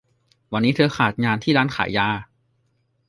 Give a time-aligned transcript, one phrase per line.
[0.53, 2.09] วันนี้เธอขาดงานที่ร้านขายยา